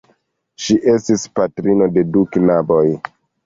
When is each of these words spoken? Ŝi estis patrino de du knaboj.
Ŝi 0.63 0.77
estis 0.93 1.27
patrino 1.41 1.91
de 1.99 2.07
du 2.17 2.27
knaboj. 2.35 2.85